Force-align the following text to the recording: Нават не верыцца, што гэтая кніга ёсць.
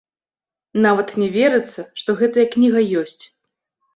Нават 0.85 1.11
не 1.23 1.27
верыцца, 1.35 1.85
што 2.03 2.09
гэтая 2.21 2.45
кніга 2.57 2.81
ёсць. 3.03 3.21